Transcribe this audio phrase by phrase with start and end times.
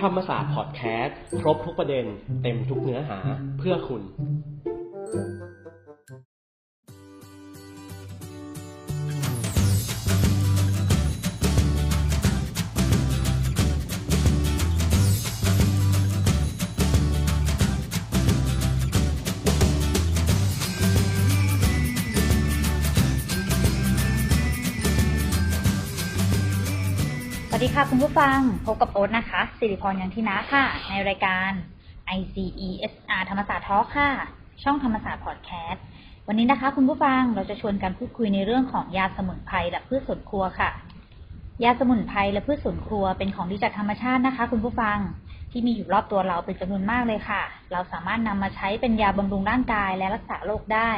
[0.00, 2.04] ธรรมศาสตร์พอดแคสต์ ครบทุกประเด็น
[2.42, 3.18] เต็มทุกเนื้อหา
[3.58, 4.02] เพื่อคุณ
[27.60, 31.50] สวัสดีค่ะคุณผู้ฟัง พบกับโอ๊ตนะคะ สิริพรยังทินะค่ะ ในรายการ
[32.18, 34.08] ICESR ธรรมศาสตร์ทอค่ะ
[34.62, 35.84] ช่องธรรมศาสตร์พอดแคสต์
[36.26, 40.70] วันนี้นะคะ คุณผู้ฟังเราจะชวนกันพูดคุยในเรื่องของยาสมุนไพรและพืชสวนครัวค่ะ
[41.64, 44.98] ยาสมุนไพรและพืชสวนครัวเป็นของดีจากธรรมชาตินะคะ คุณผู้ฟัง
[45.50, 50.90] ที่มีอยู่รอบตัวเราเป็นจำนวนมากเลยค่ะ เราสามารถนำมาใช้เป็นยาบำรุงร่างกายและรักษาโรคได้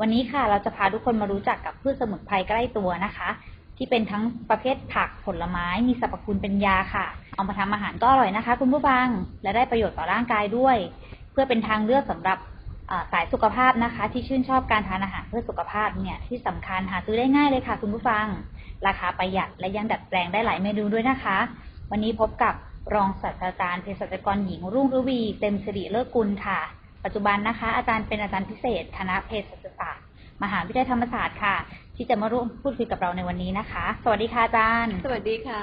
[0.00, 3.30] วันนี้ค่ะเราจะพาทุกคนมารู้จักกับพืชสมุนไพรใกล้ตัวนะคะ
[3.82, 9.06] ที่เป็นทั้งประเภทผักผลไม้มีสรรพคุณเป็นยาค่ะ เอามาทำอาหารก็อร่อยนะคะ คุณผู้ฟัง
[9.42, 10.76] และได้ประโยชน์ต่อร่างกายด้วย
[11.32, 12.38] เพื่อเป็นทางเลือกสำหรับ
[13.12, 18.26] สายสุขภาพนะคะ ที่ชื่นชอบการทานอาหารเพื่อสุขภาพเนี่ยที่สำคัญหาซื้อได้ง่ายเลยค่ะ คุณผู้ฟัง
[18.86, 21.38] ราคาประหยัดและยังดัดแปลงได้หลายเมนูด้วยนะคะ
[21.90, 22.54] วันนี้พบกับ
[22.94, 26.60] รองศาสตราจารย์เภสัชกรหญิงรุ่งฤวีเต็มสิริเลิศกุลค่ะ
[27.04, 30.04] ปัจจุบันนะคะ อาจารย์เป็นอาจารย์พิเศษ คณะเภสัชศาสตร์
[30.42, 31.56] มหาวิทยาลัยธรรมศาสตร์ค่ะ
[32.02, 35.62] ที่จะมาร่วมพูดคุยกับเราในวันนี้นะคะ สวัสดีค่ะอาจารย์ สวัสดีค่ะ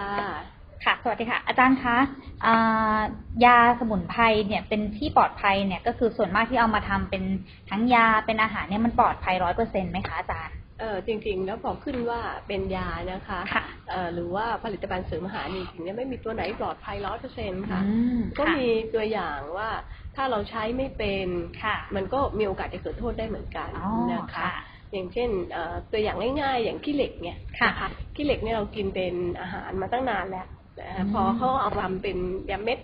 [0.83, 1.97] ค่ะ สวัสดีค่ะ อาจารย์คะ
[2.45, 2.97] อ่า
[3.45, 7.23] ยาสมุนไพรเนี่ยเป็นที่ปลอดภัยเนี่ยก็คือส่วนมากที่เอามาทำเป็น
[7.69, 19.69] ทั้งยาเป็นอาหารเนี่ยมันปลอดภัยร้อยเปอร์เซ็นต์ไหมคะอาจารย์เออจริงๆแล้วพอขึ้นว่าเป็นยานะคะค่ะเอ่อหรือว่าผลิตภัณฑ์เสริมอาหารจริงๆเนี่ยไม่มีตัวไหนปลอดภัยร้อยเปอร์เซ็นต์ค่ะอืมก็ค่ะมีตัวอย่างว่า
[20.15, 21.27] ถ้าเราใช้ไม่เป็น
[21.63, 24.55] ค่ะมันก็มีโอกาสจะเกิดโทษได้เหมือนกันอ๋อนะคะค่ะ
[24.93, 30.47] อย่างเช่นเอ่อตัวอย่างง่ายๆ อย่างขี้เหล็กเนี่ยค่ะนขี้เหล็กเนี่ยเรากินเป็นอาหารมาตั้งนานแล้ว
[30.79, 32.17] นะอืคะมพอเขาเอามาทำเป็น
[32.51, 32.79] ยาเม็ด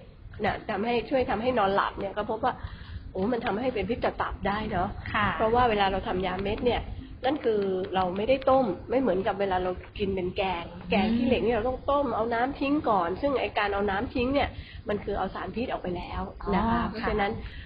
[0.46, 2.54] นะทำให้ช่วยทำให้นอนหลับเนี่ยก็พบว่า
[3.12, 6.81] โอ้มันทำให้เป็นพิษต่อตับได้เนาะค่ะเพราะว่าเวลาเราทำยาเม็ดเนี่ย
[7.25, 7.62] นั่นคือ
[7.96, 14.50] เราไม่ได้ต้มไม่เหมือนกับเวลาเรากินเป็นแกง แกงขี้เหล็กเนี่ยเราต้องต้มเอาน้ำทิ้งก่อน ซึ่งไอการเอาน้ำทิ้งเนี่ย
[14.90, 16.22] มันคือเอาสารพิษออกไปแล้ว
[16.56, 17.62] นะคะอ๋อเพราะค่ะฉะนั้นเอ่อ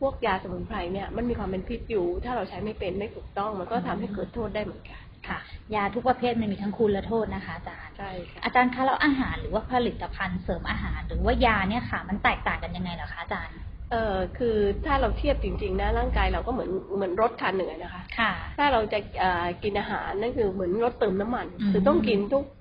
[0.00, 5.38] พวกยาสมุนไพรเนี่ยมันมีความเป็นพิษอยู่ ถ้าเราใช้ไม่เป็นไม่ถูกต้องมันก็ทำให้เกิดโทษได้เหมือนกันค่ะ
[5.74, 13.56] ยาทุกประเภทมันมีทั้งคุณและโทษนะคะอาจารย์ใช่ค่ะอาจารย์คะแล้วอาหารหรือว่าผลิตภัณฑ์เสริมอาหาร หรือว่ายาเนี่ยค่ะ มันแตกต่างกันยังไงเหรอคะอาจารย์
[13.90, 14.56] เออคือ
[14.86, 22.59] ถ้าเราเทียบจริงๆนะร่างกายเราก็เหมือนเหมือนรถคันหนึ่งอะนะคะ ค่ะ ถ้าเราจะเอ่อกินอาหารนั่นคือเหมือนรถเติมน้ำมันอืมคือต้องกินทุกเอ่อ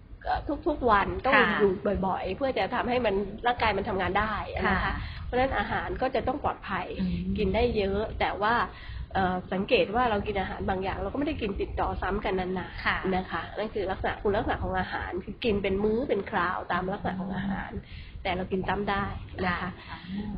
[0.67, 3.15] ทุกๆวันต้องค่ะอยู่บ่อย ๆ เพื่อจะทำให้มัน
[3.47, 4.93] ร่างกายมันทำงานได้นะคะค่ะ
[5.25, 8.55] เพราะฉะนั้นอาหารก็จะต้องปลอดภัยอืมกินได้เยอะ แต่ว่า
[9.13, 17.71] เอ่อสังเกตว่าเรากินอาหารบางอย่าง เราก็ไม่ได้กินติดต่อซ้ำกันนานค่ะๆนะคะนั่นคือลักษณะคุณลักษณะของอาหารคือกินเป็นมื้อเป็นคราวตามลักษณะของอาหาร
[18.23, 19.05] แต่เรากินซ้ำได้
[19.45, 19.69] นะคะ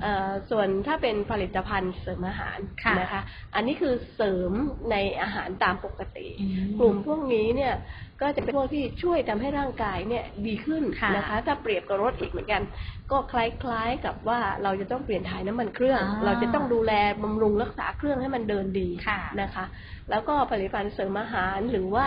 [0.01, 3.21] เอ่อส่วนถ้าเป็นผลิตภัณฑ์เสริมอาหารค่ะนะคะ
[3.55, 4.51] อันนี้คือเสริม
[4.91, 7.73] ในอาหารตามปกติอืมกลุ่มพวกนี้เนี่ย
[8.21, 12.61] ก็จะเป็นพวกที่ช่วยทำให้ร่างกายเนี่ยดีขึ้นค่ะนะคะ ถ้าเปรียบกับรถอีกเหมือนกัน
[13.11, 16.93] ก็คล้ายๆกับว่าเราจะต้องเปลี่ยนถ่ายน้ำมันเครื่องอ่าเราจะต้องดูแล
[17.23, 19.65] บำรุงรักษาเครื่องให้มันเดินดีค่ะนะคะ
[20.09, 22.05] แล้วก็ผลิตภัณฑ์เสริมอาหารหรือว่า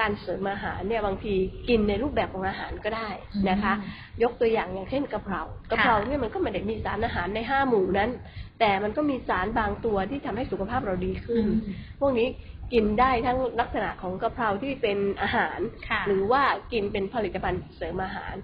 [0.00, 1.34] การเสริมอาหารเนี่ยบางที
[1.68, 3.08] กินในรูปแบบของอาหารก็ได้
[3.50, 3.72] นะคะ
[4.22, 8.10] ยกตัวอย่างอย่างเช่นกะเพรากะเพราเนี่ยมันก็ไม่ได้มีสารอาหารในห้าหมู่นั้น
[8.60, 12.28] แต่มันก็มีสารบางตัวที่ทำให้สุขภาพเราดีขึ้นอืมพวกนี้
[12.72, 18.34] กินได้ทั้งลักษณะของกะเพราที่เป็นอาหารค่ะหรือว่ากินเป็นผลิตภัณฑ์เสริมอาหาร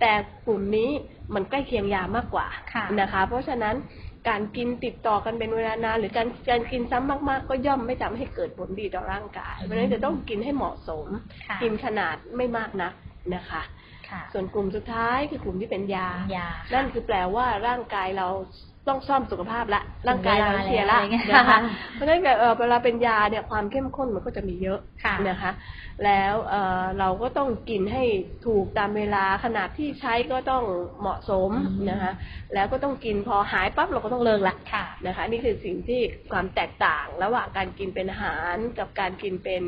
[0.00, 0.12] แต่
[0.46, 0.90] กลุ่มนี้
[1.34, 3.74] มันใกล้เคียงยามากกว่าค่ะนะคะ เพราะฉะนั้น
[4.28, 11.06] การกินติดต่อกันเป็นเวลานานหรือการการกินซ้ำมาก ๆ ก็ย่อมไม่ทำให้เกิดผลดีต่อร่างกาย เพราะฉะนั้นจะต้องกินให้เหมาะสม
[11.48, 12.92] ค่ะกินขนาดไม่มากนัก
[13.34, 13.62] นะคะ
[14.10, 18.28] ค่ะส่วนกลุ่มสุดท้ายคือกลุ่มที่เป็นยายานั่นคือแปลว่าร่างกายเรา
[18.88, 21.58] ต้องซ่อมสุขภาพละร่างกายเราถึงเวลาเสียละแล้วอะไรเงี้ยนะคะ
[21.92, 25.52] เพราะฉะนั้นเอ่อเวลาเป็นยาเนี่ยความเข้มข้นมันก็จะมีเยอะค่ะนะคะ
[26.04, 28.04] แล้วเอ่อเราก็ต้องกินให้
[28.46, 30.64] ถูกตามเวลาขนาดที่ใช้ก็ต้อง
[31.00, 32.12] เหมาะสมอืมนะคะ
[32.54, 36.00] แล้วก็ต้องกินพอหายปั๊บเราก็ต้องเลิกละค่ะนะคะ นี่คือสิ่งที่
[36.30, 39.64] ความแตกต่างระหว่างการกินเป็นอาหารกับการกินเป็น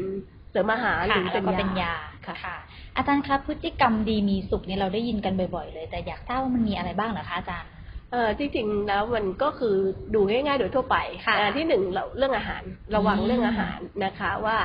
[0.50, 1.94] เสริมอาหารหค่ะรือแล้วก็เป็นยา
[2.26, 2.56] ค่ะค่ะ
[2.96, 7.70] อาจารย์คะพฤติกรรมดีมีสุขเนี่ยเราได้ยินกันบ่อยๆ เลย แต่อยากทราบว่ามันมีอะไรบ้างเหรอคะอาจารย์
[8.14, 9.76] เออที่จริงแล้วมันก็คือ
[10.14, 10.96] ดูง่ายๆโดยทั่วไป
[11.26, 12.62] ค่ะอ่าที่หนึ่งเราเรื่องอาหาร
[12.94, 14.56] ระวังอืมเรื่องอาหารนะคะ ว่า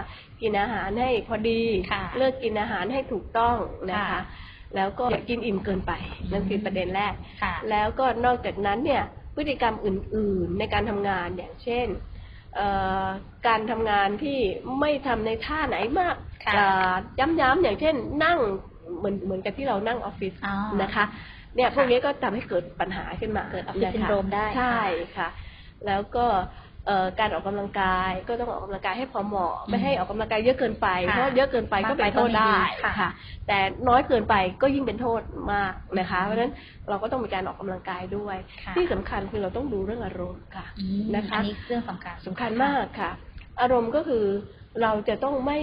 [0.42, 1.62] กินอาหารให้พอดี
[1.92, 3.56] ค่ะเลือกกินอาหารให้ถูกต้อง
[3.92, 4.22] นะคะค่ะ
[4.76, 5.92] แล้วก็อย่ากินอิ่มเกินไป
[6.22, 7.14] อืมนั่นคือประเด็นแรก
[7.44, 9.04] ค่ะแล้วก็นอกจากนั้นเนี่ย
[9.36, 11.88] พฤติกรรมอื่นๆในการทำงานอย่างเช่น
[12.56, 12.68] เอ่
[13.04, 13.06] อ
[13.48, 14.40] การทำงานที่
[14.80, 17.96] ไม่ทำในท่าไหนมากค่ะอ่าย้ำๆอย่างเช่น
[18.26, 18.40] นั่ง
[18.98, 21.06] เหมือนเหมือนกับที่เรานั่งออฟฟิศอ๋อนะคะ
[21.56, 24.80] เนี่ยพวกนี้ก็ทำให้เกิดปัญหาขึ้นมาเกิด office นะคะ syndrome ได้ใช่
[25.18, 25.30] ค่ะ
[25.86, 26.26] แล้วก็
[26.86, 33.10] เอ่อการออกกำลังกายก็ต้องออกกำลังกายให้พอเหมาะอืมไม่ให้ออกกำลังกายเยอะเกินไปค่ะเพราะเยอะเกินไปก็เป็นโทษได้มากไปก็ไม่ดีค่ะค่ะ
[33.48, 33.58] แต่
[33.88, 35.22] น้อยเกินไปก็ยิ่งเป็นโทษ
[35.54, 36.52] มากนะคะ เพราะฉะนั้น
[36.90, 43.12] เราก็ต้องมีการออกกำลังกายด้วยค่ะที่สำคัญคือเราต้องดูเรื่องอารมณ์ค่ะอืมนะคะอันนี้เรื่องสำคัญสำคัญมากค่ะ
[43.62, 44.26] อารมณ์ก็คือ
[44.84, 45.60] เราจะต้องไม่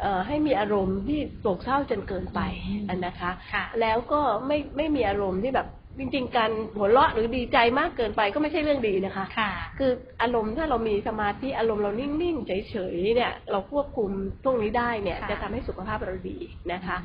[0.00, 5.68] เอ่อให้มีอารมณ์ที่โศกเศร้าจนเกินไปอืมอันนะคะค่ะแล้วก็ไม่ไม่มีอารมณ์ที่แบบ
[5.98, 9.90] จริงๆ การหัวเราะหรือดีใจมากเกินไปก็ไม่ใช่เรื่องดีนะคะค่ะคือ
[10.22, 14.10] อารมณ์ถ้าเรามีสมาธิอารมณ์เรานิ่งๆเฉยๆเนี่ย เราควบคุม
[14.44, 16.38] พวกนี้ได้เนี่ยค่ะจะทำให้สุขภาพเราดี
[16.72, 16.96] นะคะ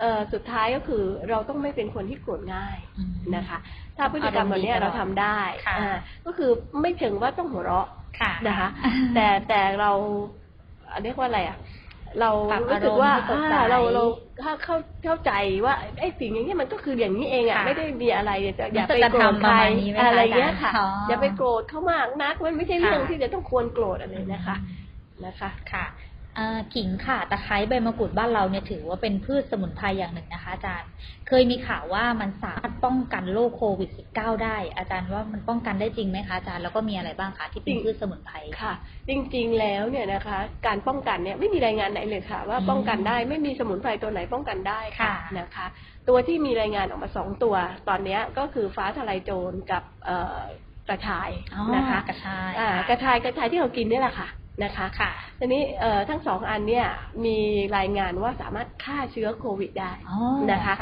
[0.00, 3.58] เอ่อสุดท้ายก็คือเราต้องไม่เป็นคนที่โกรธง่ายอืมนะคะ
[3.96, 5.96] ถ้าพฤติกรรมแบบนี้อารมณ์ดีตลอดเราทำได้ค่ะอ่า
[6.26, 6.50] ก็คือ
[6.80, 7.88] ไม่เชิงว่าต้องหัวเราะ
[8.20, 8.68] ค่ะนะคะ
[9.14, 9.92] แต่แต่เรา
[11.04, 11.58] เรียกว่าอะไรอะ
[12.20, 14.04] เราปรับรู้สึกว่าอารมณ์ให้สดใสอ่าเราเรา
[14.40, 15.32] เข้าเข้าเข้าใจ
[15.64, 24.56] ว่าไอ้สิ่งอย่างนี้มันก็คืออย่างนี้เองอะค่ะไม่ได้มีอะไรจะอย่าไปมันโกรจะธทำใครประมาณนี้ไหมคะอะไรเงี้ยค่ะอาจารย์อ๋อออย่าไปโกรธเขามากนักมันไม่ใช่เรื่องค่ะที่จะต้องควรโกรธอะไรนะคะ
[25.24, 26.09] นะคะค่ะเอ่อ
[26.74, 30.90] ขิงค่ะตะไคร้ใบมะกรูดบ้านเราเนี่ยถือว่าเป็นพืชสมุนไพรอย่างหนึ่งนะคะอาจารย์
[31.28, 38.72] เคยมีข่าวว่ามันสามารถป้องกันโรคโควิด -19 ได้ อาจารย์ว่ามันป้องกันได้จริงไหมคะอาจารย์แล้วก็มีอะไรบ้างคะที่เป็นจริงพืชสมุนไพรค่ะ
[39.08, 45.66] จริงๆแล้วเนี่ยนะคะ การป้องกันเนี่ยไม่มีรายงานไหนเลยค่ะ ว่าอืมป้องกันได้ไม่มีสมุนไพรตัวไหนป้องกันได้ค่ะค่ะนะคะ
[46.08, 47.54] ตัวที่มีรายงานออกมาสองตัว
[47.88, 50.38] ตอนเนี้ยก็คือฟ้าทลายโจรกับเอ่อ
[50.88, 54.28] กระชายอ๋อนะคะกระชายอ่าค่ะกระชายกระชายที่เรากินเนี่ยแหละค่ะ
[54.64, 56.86] นะคะค่ะทีนี้เอ่อทั้งสองอันเนี่ย
[57.24, 57.38] มี
[57.76, 60.18] รายงานว่าสามารถฆ่าเชื้อโควิดได้อ๋อ
[60.52, 60.74] นะคะ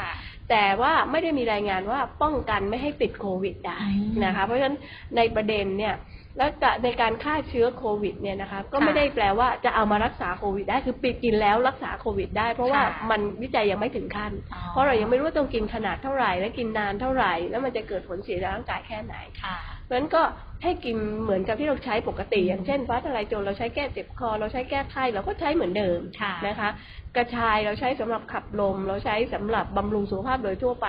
[0.49, 4.77] แต่ว่าไม่ได้มีรายงานว่าป้องกันไม่ให้ติดโควิดได้อืมนะคะ เพราะฉะนั้น
[5.17, 5.93] ในประเด็นเนี่ย
[6.37, 20.21] แล้วจะในการฆ่าเชื้อโควิดเนี่ยนะคะก็ไม่ได้แปลว่าจะเอามารักษาโควิดได้คือปิดกินแล้วรักษาโควิดได้ เพราะว่าค่ะมันวิจัยยังไม่ถึงขั้นอ๋อเพราะเรายังไม่รู้ว่าต้องกินขนาดเท่าไหร่และกินนานเท่าไหร่ แล้วมันจะเกิดผลเสียต่อร่างกายแค่ไหนค่ะเพราะฉะนั้นก็
[20.63, 26.69] ให้กินเหมือนกับที่เราใช้ปกติ อย่างเช่นฟ้าทลายโจรเราใช้แก้เจ็บคอ เราใช้แก้ไข้เราก็ใช้เหมือนเดิมค่ะนะคะ
[27.15, 30.87] กระชายเราใช้สำหรับขับลม เราใช้สำหรับบำรุงสุขภาพโดยทั่วไป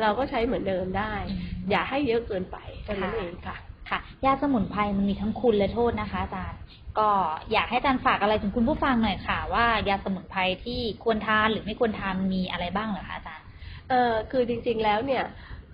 [0.00, 3.56] เราก็ใช้เหมือนเดิมได้อืมอย่าให้เยอะเกินไปเท่านั้นค่ะเองค่ะ
[3.90, 6.60] ค่ะยาสมุนไพรมันมีทั้งคุณและโทษนะคะอาจารย์
[6.98, 7.08] ก็
[7.52, 13.46] อยากให้อาจารย์ฝากอะไรถึงคุณผู้ฟังหน่อยค่ะ ว่ายาสมุนไพรที่ควรทานหรือไม่ควรทานมีอะไรบ้างเหรอคะอาจารย์
[13.88, 15.24] เอ่อคือจริง ๆ แล้วเนี่ย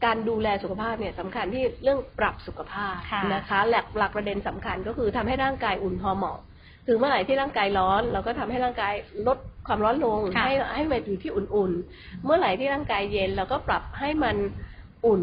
[0.04, 6.38] การดูแลสุขภาพเนี่ยสำคัญที่เรื่องปรับสุขภาพค่ะนะคะหลักหลักประเด็นสำคัญก็คือทำให้ร่างกายอุ่นพอเหมาะ
[6.86, 8.94] คือเมื่อไหร่ที่ร่างกายร้อน เราก็ทำให้ร่างกาย
[9.26, 14.36] ลดความร้อนลงค่ะให้ให้มันอยู่ที่อุ่นๆ เมื่อไหร่ที่ร่างกายเย็นเราก็ปรับให้มัน
[15.06, 15.20] อุ่น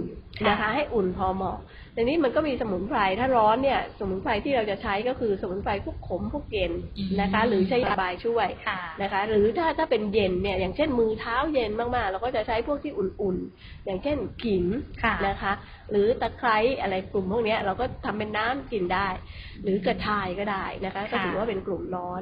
[0.49, 1.59] นะคะให้อุ่นพอเหมาะ
[1.93, 6.73] แต่นี้มันก็มีสมุนไพรถ้าร้อนเนี่ย สมุนไพรที่เราจะใช้ก็คือสมุนไพรพวกขมพวกเย็น
[7.21, 14.63] นะคะ หรือใช้ยาบายช่วยค่ะนะคะ หรือถ้าถ้าเป็นเย็นเนี่ยอย่างเช่นมือเท้าเย็นมากๆ เราก็จะใช้พวกที่อุ่นๆ อย่างเช่นขิง
[15.03, 15.53] ค่ะนะคะ
[15.91, 19.07] หรือตะไคร้อะไรกลุ่มพวกเนี้ยเราก็ทำเป็นน้ำกินได้
[19.63, 22.21] หรือกระชายก็ได้นะคะก็ถือว่าเป็นกลุ่มร้อน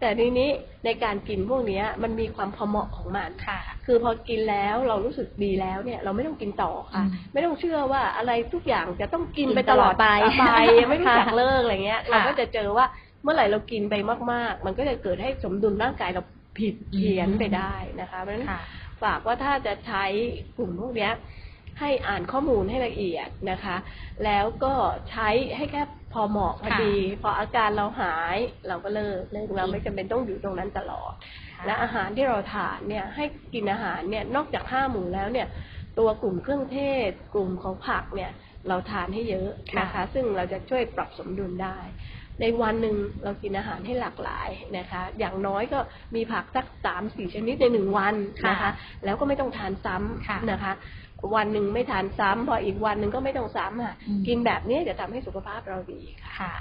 [0.00, 0.48] แต่ทีนี้
[0.84, 10.06] ในการกินพวกเนี้ยมันมีความพอเหมาะของมันค่ะคือพอกินแล้วเรารู้สึกดีแล้วเนี่ย เราไม่ต้องกินต่อค่ะอืมไม่ต้องเชื่อว่าอะไรทุกอย่างจะต้องกินกินไปตลอดตลอดไป
[10.38, 10.44] ไป
[10.80, 12.86] ยังไม่รู้จักค่ะเลิกอะไรเงี้ยค่ะเราก็จะเจอว่า
[13.22, 13.94] เมื่อไหร่เรากินไป
[14.32, 16.22] มาก ๆ มันก็จะเกิดให้สมดุลร่างกายเรา
[16.58, 18.60] ผิดเพี้ยนไปได้นะคะเพราะฉะนั้นค่ะ
[19.02, 20.04] ฝากว่าถ้าจะใช้
[20.56, 21.12] กลุ่มพวกเนี้ย
[21.80, 23.76] ให้อ่านข้อมูลให้ละเอียดนะคะ
[24.24, 24.72] แล้วก็
[25.10, 28.36] ใช้ให้แค่พอเหมาะพอดี พออาการเราหาย
[28.68, 31.12] เราก็เลิกเลิกเรากินไม่จำเป็นต้องอยู่ตรงนั้นตลอด
[31.56, 33.24] ค่ะและอาหารที่เราทานเนี่ยให้
[33.54, 35.46] กินอาหารเนี่ยนอกจากห้าหมู่แล้วเนี่ย
[35.98, 36.78] ตัวกลุ่มเครื่องเท
[37.08, 38.32] ศ กลุ่มของผักเนี่ย
[38.68, 41.78] เราทานให้เยอะนะคะค่ะซึ่งเราจะช่วยปรับสมดุลได้
[42.40, 45.78] ในวันหนึ่งเรากินอาหารให้หลากหลายนะคะ อย่างน้อยก็
[46.14, 48.14] มีผักสักสามสี่ชนิดในหนึ่งวัน
[48.48, 48.70] นะคะค่ะ
[49.04, 49.96] แล้วก็ไม่ต้องทานซ้
[50.28, 50.72] ค่ะำนะคะ
[51.36, 56.54] วันหนึ่งไม่ทานซ้ำพออีกวันหนึ่งก็ไม่ต้องซ้ำอะอืมกินแบบนี้จะทำให้สุขภาพเราดีค่ะค่ะ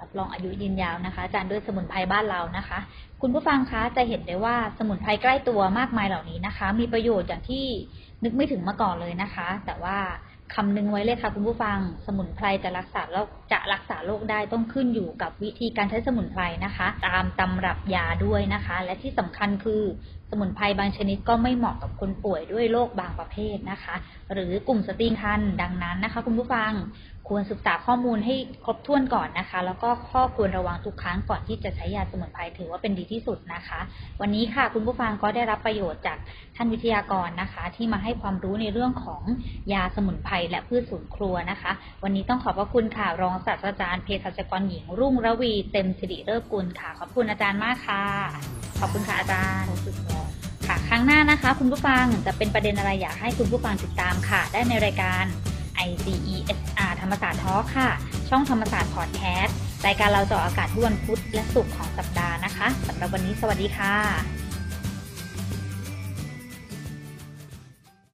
[0.00, 2.78] รับรองอายุยืนยาวนะคะจารย์ด้วยสมุนไพรบ้านเรานะคะ
[3.22, 7.64] คุณผู้ฟังคะจะเห็นได้ว่าสมุนไพรใกล้ตัวมากมายเหล่านี้นะคะ มีประโยชน์อย่างที่
[8.24, 9.98] นึกไม่ถึงมาก่อนเลยนะคะ แต่ว่า
[10.54, 19.82] คำนึงไว้เลยค่ะคุณผู้ฟังสมุนไพรจะรักษาโรคจะรักษาโรคได้ต้องขึ้นอยู่กับวิธีการใช้สมุนไพรนะคะ ตามตำรับยาด้วยนะคะ และที่สำคัญคือ
[20.30, 23.94] สมุนไพรบางชนิดก็ไม่เหมาะกับคนป่วยด้วยโรคบางประเภทนะคะ
[24.32, 26.72] หรือกลุ่มสตรีคันดังนั้นนะคะ คุณผู้ฟัง
[27.28, 33.80] ควรศึกษาข้อมูลให้ครบถ้วนก่อนนะคะ แล้วก็ข้อควรระวังทุกครั้งก่อนที่จะใช้ยาสมุนไพรถือว่าเป็นดีที่สุดนะคะ
[34.20, 36.18] วันนี้ค่ะคุณผู้ฟังก็ได้รับประโยชน์จาก
[36.56, 39.22] ท่านวิทยากรนะคะ ที่มาให้ความรู้ในเรื่องของ
[39.72, 48.02] ยาสมุนไพรและพืชสวนครัวนะคะ วันนี้ต้องขอบพระคุณค่ะรองศาสตราจารย์เภสัชกรหญิง รุ่งระวีเต็มสิริเลิศกุลค่ะ ขอบคุณอาจารย์มากค่ะ
[48.80, 49.70] ขอบคุณค่ะอาจารย์
[50.66, 55.26] ค่ะครั้งหน้านะคะ คุณผู้ฟังจะเป็นประเด็นอะไรอยากให้คุณผู้ฟังติดตามค่ะ ได้ในรายการ
[55.86, 57.88] ICESR ธรรมศาสตร์ทอค่ะ
[58.28, 59.56] ช่องธรรมศาสตร์พอดแคสต์
[59.86, 64.47] รายการเราจะออกอากาศทุกวันพุธและศุกร์ของสัปดาห์นะคะสำหรับวันนี้สวัสดีค่ะ